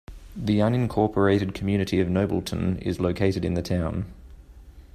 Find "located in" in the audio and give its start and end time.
2.99-3.53